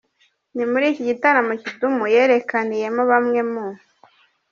[0.55, 3.65] Ni muri iki gitaramo, Kidum yerekaniyemo bamwe mu.